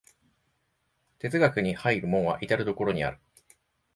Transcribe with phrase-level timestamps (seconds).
[1.19, 3.19] 哲学に入る門は到る処にある。